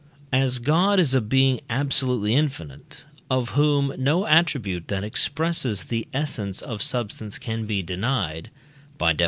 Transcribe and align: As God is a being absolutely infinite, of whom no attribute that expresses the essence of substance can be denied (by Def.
As 0.33 0.57
God 0.57 0.99
is 0.99 1.13
a 1.13 1.21
being 1.21 1.59
absolutely 1.69 2.33
infinite, 2.33 3.03
of 3.29 3.49
whom 3.49 3.93
no 3.99 4.25
attribute 4.25 4.87
that 4.87 5.03
expresses 5.03 5.83
the 5.83 6.07
essence 6.11 6.59
of 6.63 6.81
substance 6.81 7.37
can 7.37 7.67
be 7.67 7.83
denied 7.83 8.49
(by 8.97 9.13
Def. 9.13 9.19